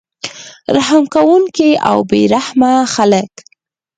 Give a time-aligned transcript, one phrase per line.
[0.75, 3.31] رحم کوونکي او بې رحمه خلک